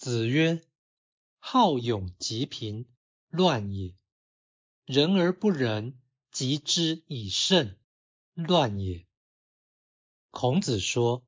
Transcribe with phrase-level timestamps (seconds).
[0.00, 0.62] 子曰：
[1.40, 2.86] 好勇及贫，
[3.28, 3.94] 乱也；
[4.86, 6.00] 仁而不仁，
[6.32, 7.78] 及之以慎，
[8.32, 9.06] 乱也。
[10.30, 11.22] 孔子说，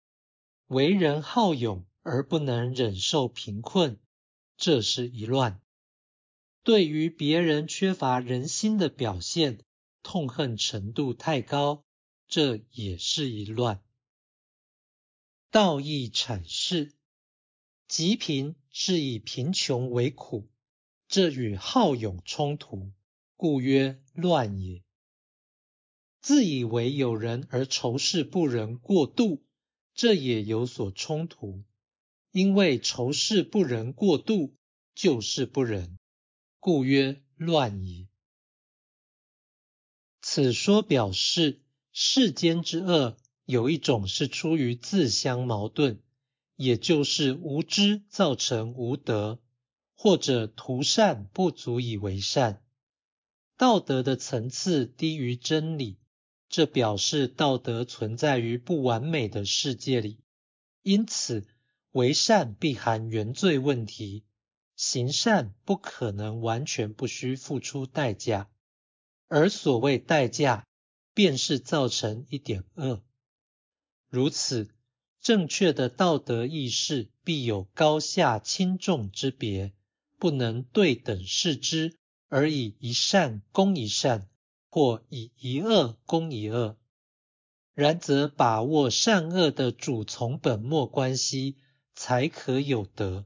[0.69, 4.01] 为人好勇而不能忍受贫困，
[4.57, 5.61] 这是一乱。
[6.63, 9.63] 对于别人缺乏人心的表现，
[10.03, 11.85] 痛恨程度太高，
[12.27, 13.85] 这也是一乱。
[15.51, 16.95] 道义阐释：
[17.93, 20.49] 极贫是以贫穷为苦，
[21.09, 22.91] 这与好勇冲突，
[23.37, 24.83] 故曰乱也。
[26.23, 29.45] 自以为有人而仇视不仁过度，
[29.93, 31.65] 这也有所冲突，
[32.31, 34.57] 因为仇视不仁过度
[34.95, 35.99] 就是不仁。
[36.61, 38.09] 故曰乱也。
[40.23, 41.61] 此说表示
[41.93, 46.03] 世间之恶，有一种是出于自相矛盾，
[46.57, 49.41] 也就是无知造成无德，
[49.95, 52.63] 或者图善不足以为善。
[53.57, 55.99] 道德的层次低于真理，
[56.49, 60.19] 这表示道德存在于不完美的世界里，
[60.83, 61.47] 因此
[61.93, 64.25] 为善必含原罪问题。
[64.75, 68.51] 行善不可能完全不需付出代价，
[69.29, 70.67] 而所谓代价，
[71.15, 73.05] 便是造成一点恶。
[74.09, 74.75] 如此，
[75.23, 79.73] 正确的道德意识必有高下轻重之别，
[80.19, 81.97] 不能对等视之，
[82.29, 84.29] 而以一善攻一善，
[84.69, 86.77] 或以一恶攻一恶。
[87.73, 91.57] 然则把握善恶的主从本末关系，
[91.95, 93.25] 才可有德。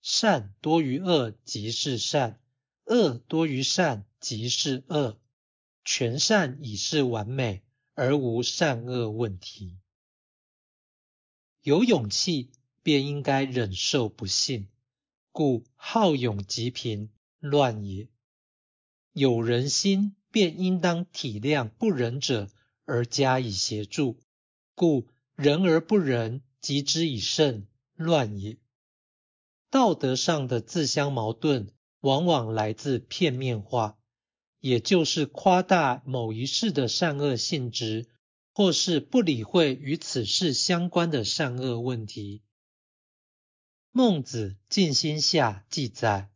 [0.00, 2.40] 善多于恶即是善，
[2.84, 5.18] 恶多于善即是恶。
[5.84, 9.78] 全善已是完美，而无善恶问题。
[11.62, 12.50] 有勇气
[12.82, 14.66] 便应该忍受不幸，
[15.30, 18.08] 故好勇即贫，乱也。
[19.12, 22.50] 有仁心便应当体谅不仁者
[22.84, 24.18] 而加以协助，
[24.74, 25.06] 故
[25.36, 28.58] 仁而不仁，及之以慎，乱也。
[29.70, 31.68] 道德上的自相矛盾，
[32.00, 33.96] 往往来自片面化，
[34.58, 38.08] 也就是夸大某一事的善恶性质，
[38.52, 42.42] 或是不理会与此事相关的善恶问题。
[43.90, 46.30] 孟子尽心下记载，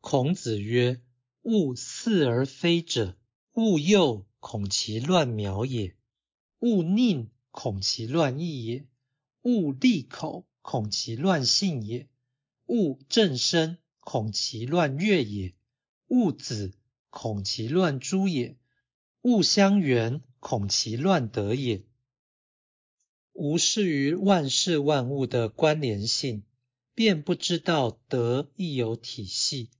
[0.00, 1.00] 孔子曰
[1.42, 3.16] ：“勿似而非者，
[3.52, 5.96] 勿诱，恐其乱苗也；
[6.58, 8.86] 勿佞，恐其乱义也；
[9.42, 12.08] 勿利口，恐其乱信也。”
[12.66, 15.54] 勿正身，恐其乱乐也；
[16.06, 16.72] 勿子，
[17.10, 18.56] 恐其乱诸也；
[19.20, 21.84] 勿相援，恐其乱得也。
[23.32, 26.42] 无视于万事万物的关联性，
[26.94, 29.70] 便不知道德亦有体系，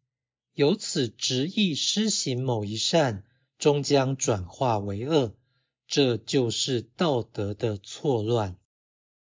[0.54, 3.24] 由此执意施行某一善，
[3.58, 5.36] 终将转化为恶，
[5.86, 8.56] 这就是道德的错乱。